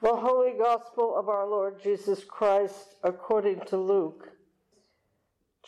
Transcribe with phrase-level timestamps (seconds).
[0.00, 4.30] The Holy Gospel of our Lord Jesus Christ according to Luke.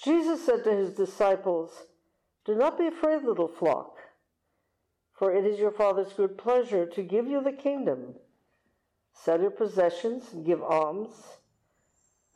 [0.05, 1.73] Jesus said to his disciples,
[2.45, 3.97] Do not be afraid, little flock,
[5.19, 8.15] for it is your Father's good pleasure to give you the kingdom.
[9.13, 11.11] Sell your possessions and give alms.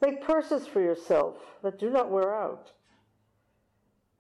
[0.02, 2.72] Make purses for yourself that do not wear out,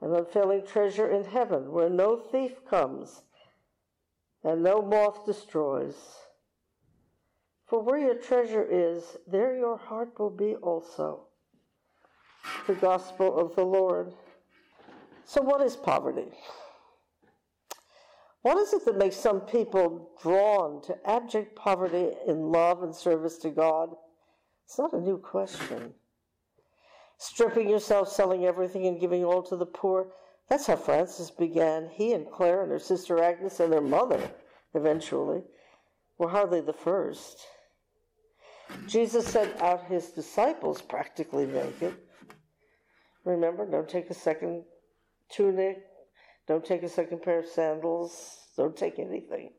[0.00, 3.22] an unfailing treasure in heaven where no thief comes
[4.44, 5.96] and no moth destroys.
[7.74, 11.24] For where your treasure is, there your heart will be also.
[12.68, 14.12] The Gospel of the Lord.
[15.24, 16.30] So, what is poverty?
[18.42, 23.38] What is it that makes some people drawn to abject poverty in love and service
[23.38, 23.88] to God?
[24.64, 25.94] It's not a new question.
[27.18, 30.12] Stripping yourself, selling everything, and giving all to the poor.
[30.48, 31.90] That's how Francis began.
[31.92, 34.30] He and Clare and her sister Agnes and their mother,
[34.74, 35.42] eventually,
[36.18, 37.44] were hardly the first.
[38.86, 41.96] Jesus sent out his disciples practically naked.
[43.24, 44.64] Remember, don't take a second
[45.30, 45.78] tunic,
[46.46, 49.52] don't take a second pair of sandals, don't take anything.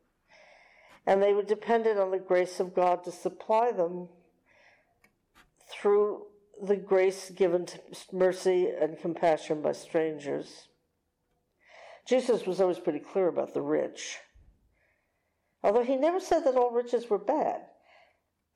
[1.08, 4.10] And they were dependent on the grace of God to supply them
[5.72, 6.24] through
[6.62, 7.80] the grace given to
[8.12, 10.68] mercy and compassion by strangers.
[12.08, 14.18] Jesus was always pretty clear about the rich.
[15.64, 17.62] Although he never said that all riches were bad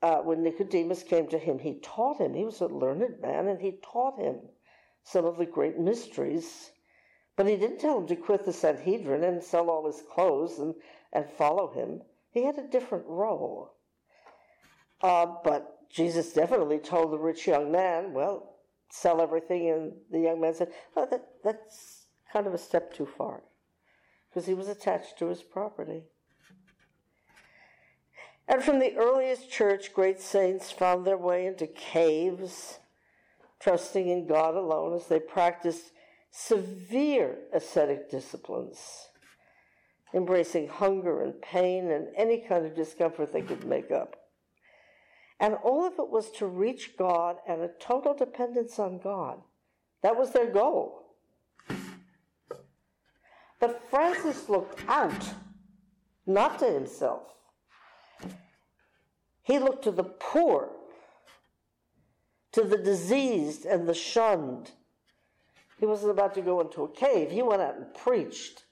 [0.02, 2.34] uh, when Nicodemus came to him, he taught him.
[2.34, 4.36] He was a learned man, and he taught him
[5.04, 6.70] some of the great mysteries.
[7.36, 10.74] But he didn't tell him to quit the Sanhedrin and sell all his clothes and,
[11.12, 12.02] and follow him.
[12.30, 13.74] He had a different role.
[15.02, 18.56] Uh, but Jesus definitely told the rich young man, well,
[18.90, 19.70] sell everything.
[19.70, 23.42] And the young man said, that, that's kind of a step too far
[24.28, 26.04] because he was attached to his property.
[28.50, 32.80] And from the earliest church, great saints found their way into caves,
[33.60, 35.92] trusting in God alone as they practiced
[36.32, 39.06] severe ascetic disciplines,
[40.12, 44.16] embracing hunger and pain and any kind of discomfort they could make up.
[45.38, 49.40] And all of it was to reach God and a total dependence on God.
[50.02, 51.14] That was their goal.
[53.60, 55.24] But Francis looked out,
[56.26, 57.30] not to himself.
[59.50, 60.70] He looked to the poor,
[62.52, 64.70] to the diseased and the shunned.
[65.80, 67.32] He wasn't about to go into a cave.
[67.32, 68.62] He went out and preached.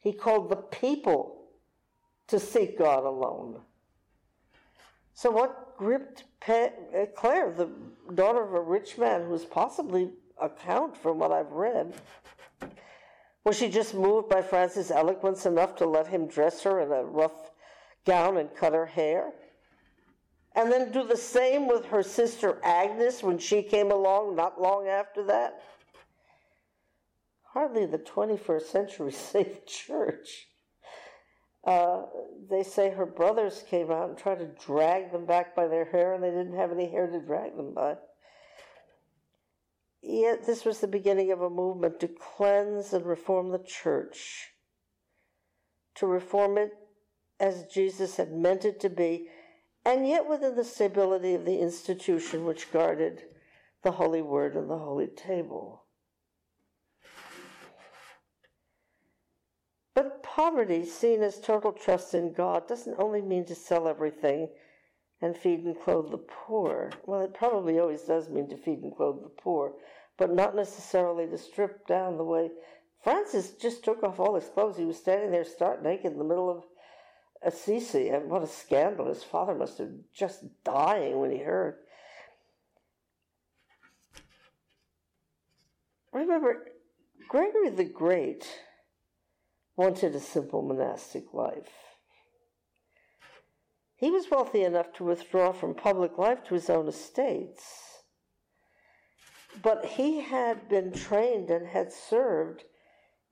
[0.00, 1.50] He called the people
[2.28, 3.60] to seek God alone.
[5.12, 6.68] So, what gripped uh,
[7.14, 7.68] Clare, the
[8.14, 11.92] daughter of a rich man who was possibly a count from what I've read?
[13.44, 17.04] Was she just moved by Francis' eloquence enough to let him dress her in a
[17.04, 17.50] rough
[18.06, 19.34] gown and cut her hair?
[20.58, 24.88] And then do the same with her sister Agnes when she came along not long
[24.88, 25.62] after that?
[27.52, 30.48] Hardly the 21st century safe church.
[31.62, 32.02] Uh,
[32.50, 36.14] they say her brothers came out and tried to drag them back by their hair,
[36.14, 37.94] and they didn't have any hair to drag them by.
[40.02, 44.48] Yet this was the beginning of a movement to cleanse and reform the church,
[45.94, 46.72] to reform it
[47.38, 49.28] as Jesus had meant it to be
[49.88, 53.22] and yet within the stability of the institution which guarded
[53.82, 55.86] the Holy Word and the Holy Table.
[59.94, 64.50] But poverty, seen as total trust in God, doesn't only mean to sell everything
[65.22, 66.90] and feed and clothe the poor.
[67.06, 69.72] Well, it probably always does mean to feed and clothe the poor,
[70.18, 72.50] but not necessarily to strip down the way
[73.02, 74.76] Francis just took off all his clothes.
[74.76, 76.64] He was standing there stark naked in the middle of
[77.42, 79.06] Assisi, and what a scandal.
[79.08, 81.76] His father must have just dying when he heard.
[86.12, 86.66] Remember,
[87.28, 88.46] Gregory the Great
[89.76, 91.70] wanted a simple monastic life.
[93.96, 98.02] He was wealthy enough to withdraw from public life to his own estates.
[99.62, 102.64] But he had been trained and had served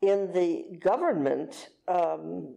[0.00, 2.56] in the government um,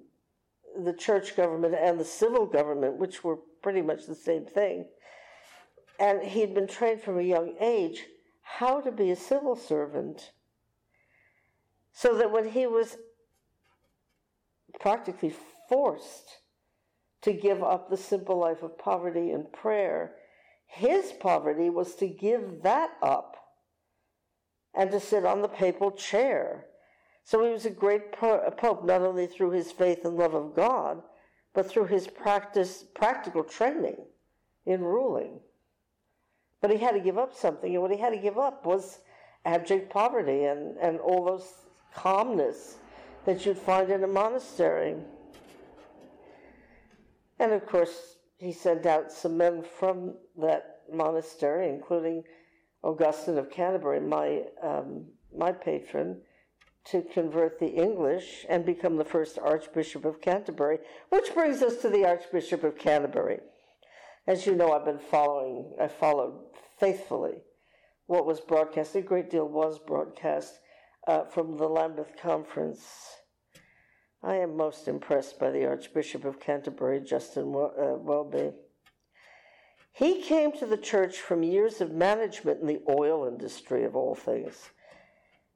[0.77, 4.85] the church government and the civil government, which were pretty much the same thing.
[5.99, 8.05] And he'd been trained from a young age
[8.41, 10.31] how to be a civil servant.
[11.91, 12.97] So that when he was
[14.79, 15.33] practically
[15.67, 16.37] forced
[17.21, 20.15] to give up the simple life of poverty and prayer,
[20.65, 23.35] his poverty was to give that up
[24.73, 26.65] and to sit on the papal chair
[27.29, 31.03] so he was a great pope not only through his faith and love of God,
[31.53, 33.97] but through his practice, practical training
[34.65, 35.39] in ruling.
[36.59, 39.01] But he had to give up something, and what he had to give up was
[39.45, 41.53] abject poverty and, and all those
[41.93, 42.77] calmness
[43.25, 44.95] that you'd find in a monastery.
[47.37, 52.23] And of course, he sent out some men from that monastery, including
[52.81, 56.21] Augustine of Canterbury, my, um, my patron,
[56.85, 60.79] to convert the English and become the first Archbishop of Canterbury,
[61.09, 63.39] which brings us to the Archbishop of Canterbury.
[64.27, 66.39] As you know, I've been following, I followed
[66.79, 67.41] faithfully
[68.07, 68.95] what was broadcast.
[68.95, 70.59] A great deal was broadcast
[71.07, 72.85] uh, from the Lambeth Conference.
[74.23, 78.51] I am most impressed by the Archbishop of Canterbury, Justin uh, Welby.
[79.93, 84.15] He came to the church from years of management in the oil industry, of all
[84.15, 84.69] things.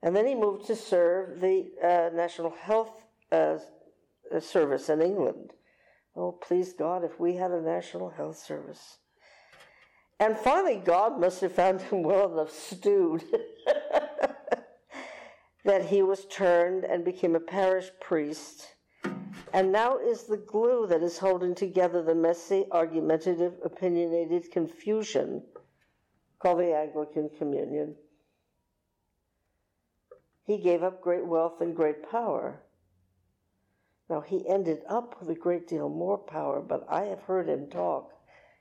[0.04, 3.58] And then he moved to serve the uh, National Health uh,
[4.40, 5.54] Service in England.
[6.16, 8.98] Oh, please God, if we had a National Health Service.
[10.20, 13.24] And finally, God must have found him well enough stewed
[15.66, 18.76] that he was turned and became a parish priest,
[19.54, 25.44] and now is the glue that is holding together the messy, argumentative, opinionated confusion
[26.40, 27.96] called the Anglican Communion.
[30.46, 32.62] He gave up great wealth and great power.
[34.10, 37.70] Now, he ended up with a great deal more power, but I have heard him
[37.70, 38.14] talk.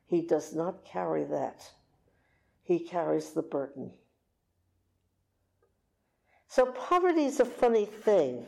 [0.06, 1.70] He does not carry that,
[2.62, 3.92] he carries the burden.
[6.48, 8.46] So, poverty is a funny thing.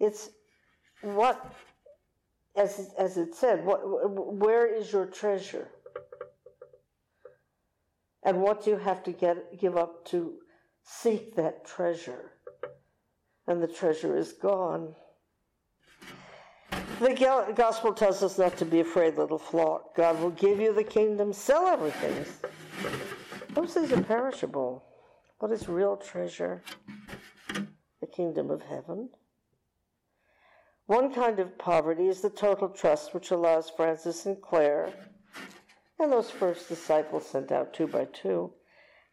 [0.00, 0.30] It's
[1.02, 1.54] what,
[2.56, 3.80] as, as it said, what,
[4.34, 5.68] where is your treasure?
[8.22, 10.34] And what do you have to get, give up to
[10.82, 12.32] seek that treasure?
[13.46, 14.94] And the treasure is gone.
[17.00, 19.94] The gospel tells us not to be afraid, little flock.
[19.94, 21.32] God will give you the kingdom.
[21.32, 22.24] Sell everything.
[23.50, 24.84] Those things are perishable.
[25.38, 26.62] What is real treasure?
[28.00, 29.10] The kingdom of heaven.
[30.86, 34.92] One kind of poverty is the total trust which allows Francis and Clare
[35.98, 38.52] and those first disciples sent out two by two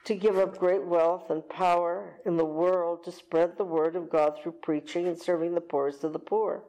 [0.05, 4.09] to give up great wealth and power in the world to spread the word of
[4.09, 6.63] God through preaching and serving the poorest of the poor.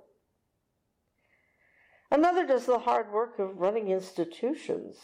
[2.10, 4.96] Another does the hard work of running institutions.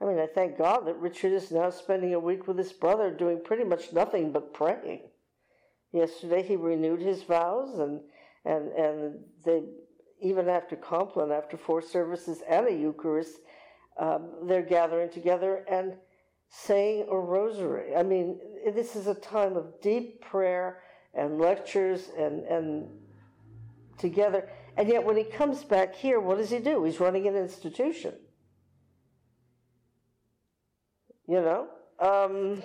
[0.00, 3.10] I mean, I thank God that Richard is now spending a week with his brother
[3.10, 5.08] doing pretty much nothing but praying.
[5.92, 8.00] Yesterday he renewed his vows and
[8.44, 9.62] and and they
[10.20, 13.38] even after Compline, after four services and a Eucharist,
[13.98, 15.94] um, they're gathering together and
[16.54, 17.96] saying a rosary.
[17.96, 18.38] I mean,
[18.74, 20.82] this is a time of deep prayer
[21.14, 22.88] and lectures and, and
[23.96, 24.50] together.
[24.76, 26.84] And yet, when he comes back here, what does he do?
[26.84, 28.14] He's running an institution.
[31.26, 31.68] You know?
[31.98, 32.62] Um,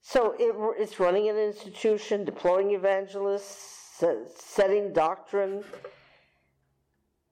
[0.00, 4.02] so it, it's running an institution, deploying evangelists,
[4.36, 5.62] setting doctrine,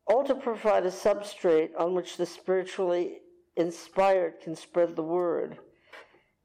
[0.07, 3.19] all to provide a substrate on which the spiritually
[3.61, 5.59] inspired can spread the word.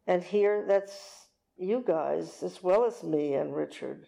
[0.05, 1.25] And here, that's
[1.57, 4.05] you guys, as well as me and Richard.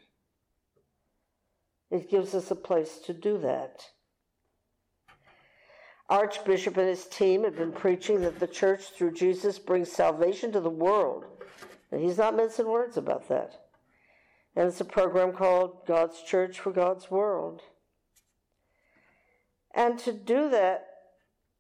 [1.90, 3.86] It gives us a place to do that.
[6.10, 10.60] Archbishop and his team have been preaching that the church through Jesus brings salvation to
[10.60, 11.26] the world.
[11.92, 13.54] And he's not mincing words about that.
[14.56, 17.62] And it's a program called God's Church for God's World.
[19.74, 20.88] And to do that,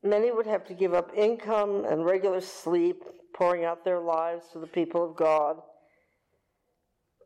[0.07, 4.59] Many would have to give up income and regular sleep, pouring out their lives to
[4.59, 5.57] the people of God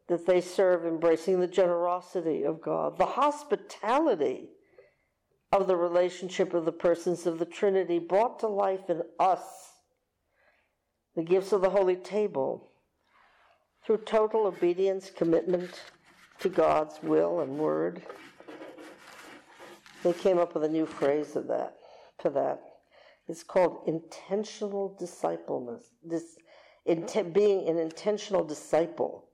[0.09, 4.49] that they serve, embracing the generosity of God, the hospitality
[5.51, 9.43] of the relationship of the persons of the Trinity brought to life in us,
[11.15, 12.71] the gifts of the Holy Table,
[13.85, 15.81] through total obedience, commitment
[16.39, 18.01] to God's will and word.
[20.03, 21.75] They came up with a new phrase of that
[22.19, 22.61] for that.
[23.31, 25.85] It's called intentional discipleness.
[26.03, 26.35] This
[26.85, 29.29] being an intentional disciple.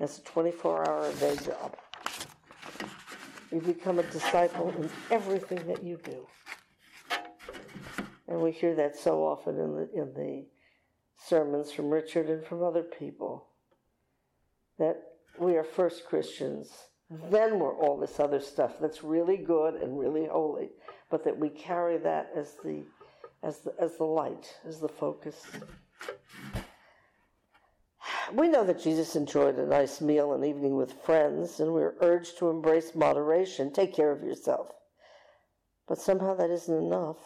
[0.00, 1.76] That's a 24 hour a day job.
[3.52, 6.26] You become a disciple in everything that you do.
[8.26, 10.46] And we hear that so often in the, in the
[11.16, 13.46] sermons from Richard and from other people
[14.80, 14.96] that
[15.38, 16.72] we are first Christians,
[17.30, 20.70] then we're all this other stuff that's really good and really holy
[21.10, 22.84] but that we carry that as the
[23.42, 25.46] as the, as the light, as the focus.
[28.32, 32.38] We know that Jesus enjoyed a nice meal and evening with friends, and we're urged
[32.38, 33.72] to embrace moderation.
[33.72, 34.70] Take care of yourself.
[35.88, 37.18] But somehow that isn't enough.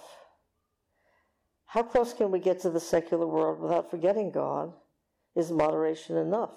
[1.67, 4.73] How close can we get to the secular world without forgetting God?
[5.35, 6.55] Is moderation enough?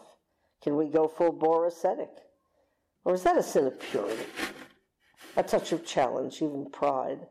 [0.62, 2.12] Can we go full bore ascetic?
[3.04, 4.26] Or is that a sin of purity?
[5.36, 7.28] A touch of challenge, even pride?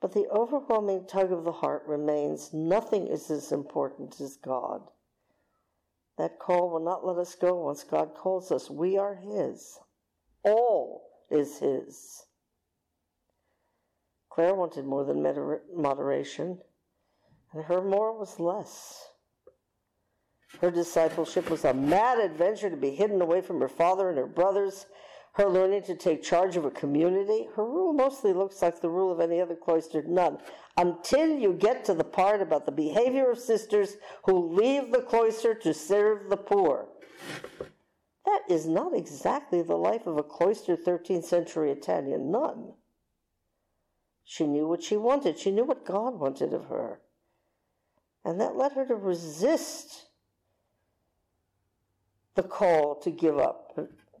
[0.00, 4.90] But the overwhelming tug of the heart remains nothing is as important as God.
[6.16, 8.70] That call will not let us go once God calls us.
[8.70, 9.78] We are His.
[10.42, 12.24] All is His.
[14.30, 15.22] Clare wanted more than
[15.74, 16.58] moderation,
[17.52, 19.08] and her more was less.
[20.60, 24.26] Her discipleship was a mad adventure to be hidden away from her father and her
[24.26, 24.86] brothers,
[25.34, 27.48] her learning to take charge of a community.
[27.54, 30.38] Her rule mostly looks like the rule of any other cloistered nun,
[30.76, 35.54] until you get to the part about the behavior of sisters who leave the cloister
[35.54, 36.88] to serve the poor.
[38.24, 42.74] That is not exactly the life of a cloistered 13th century Italian nun.
[44.24, 45.38] She knew what she wanted.
[45.38, 47.00] She knew what God wanted of her.
[48.24, 50.06] And that led her to resist
[52.34, 53.74] the call to give up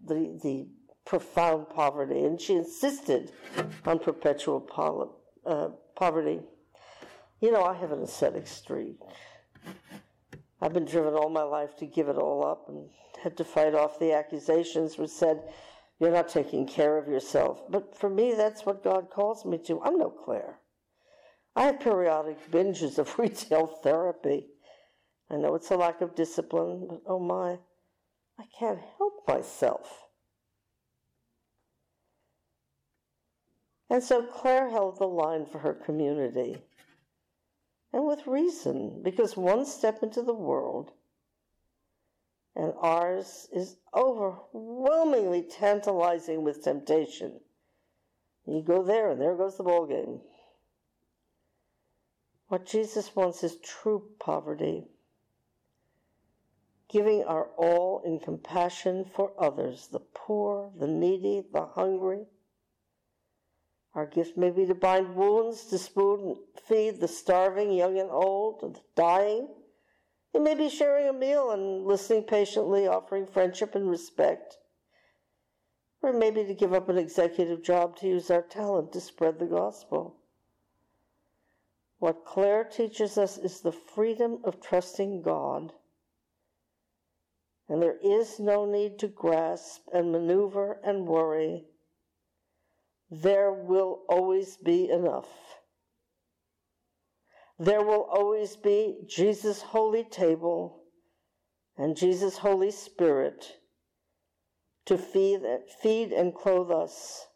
[0.04, 0.66] the, the
[1.10, 2.22] profound poverty.
[2.22, 3.32] And she insisted
[3.84, 6.38] on perpetual pol- uh, poverty.
[7.40, 9.00] You know, I have an ascetic streak.
[10.62, 12.88] I've been driven all my life to give it all up and
[13.24, 15.42] had to fight off the accusations which said,
[15.98, 17.68] you're not taking care of yourself.
[17.68, 19.82] But for me, that's what God calls me to.
[19.82, 20.60] I'm no Clare.
[21.56, 24.46] I have periodic binges of retail therapy.
[25.28, 27.58] I know it's a lack of discipline, but oh my,
[28.38, 30.09] I can't help myself.
[33.90, 36.62] And so Clare held the line for her community.
[37.92, 40.92] And with reason, because one step into the world
[42.54, 47.40] and ours is overwhelmingly tantalizing with temptation.
[48.46, 50.20] You go there, and there goes the ball game.
[52.48, 54.88] What Jesus wants is true poverty,
[56.88, 62.26] giving our all in compassion for others, the poor, the needy, the hungry.
[63.94, 68.60] Our gift may be to bind wounds, to spoon feed the starving, young and old,
[68.60, 69.48] the dying
[70.32, 74.58] it may be sharing a meal and listening patiently, offering friendship and respect.
[76.02, 79.46] Or maybe to give up an executive job to use our talent to spread the
[79.46, 80.16] gospel.
[81.98, 85.72] What Clare teaches us is the freedom of trusting God.
[87.68, 91.66] And there is no need to grasp and maneuver and worry.
[93.10, 95.28] There will always be enough.
[97.58, 100.84] There will always be Jesus' holy table
[101.76, 103.56] and Jesus' Holy Spirit
[104.86, 105.40] to feed,
[105.82, 107.26] feed and clothe us.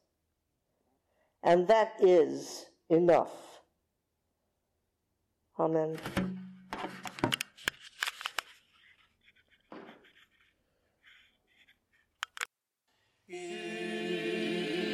[1.42, 3.32] And that is enough.
[5.58, 5.96] Amen.